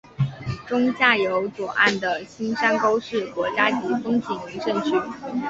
[0.67, 4.99] 中下游左岸的青山沟是国家级风景名胜区。